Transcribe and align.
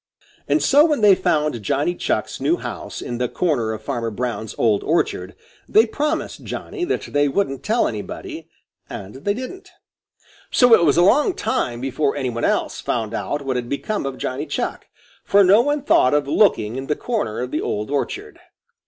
And 0.47 0.63
so 0.63 0.83
when 0.83 1.01
they 1.01 1.13
found 1.13 1.61
Johnny 1.61 1.93
Chuck's 1.93 2.41
new 2.41 2.57
house 2.57 3.03
in 3.03 3.19
the 3.19 3.29
corner 3.29 3.71
of 3.71 3.83
Farmer 3.83 4.09
Brown's 4.09 4.55
old 4.57 4.83
orchard, 4.83 5.35
they 5.69 5.85
promised 5.85 6.43
Johnny 6.43 6.83
that 6.85 7.03
they 7.13 7.27
wouldn't 7.27 7.61
tell 7.61 7.87
anybody, 7.87 8.49
and 8.89 9.17
they 9.23 9.35
didn't. 9.35 9.69
So 10.49 10.73
it 10.73 10.85
was 10.85 10.97
a 10.97 11.03
long 11.03 11.35
time 11.35 11.81
before 11.81 12.15
any 12.15 12.31
one 12.31 12.43
else 12.45 12.81
found 12.81 13.13
out 13.13 13.43
what 13.43 13.57
had 13.57 13.69
become 13.69 14.07
of 14.07 14.17
Johnny 14.17 14.47
Chuck, 14.47 14.87
for 15.23 15.43
no 15.43 15.61
one 15.61 15.83
thought 15.83 16.15
of 16.15 16.27
looking 16.27 16.77
in 16.77 16.87
the 16.87 16.95
corner 16.95 17.39
of 17.39 17.51
the 17.51 17.61
old 17.61 17.91
orchard. 17.91 18.39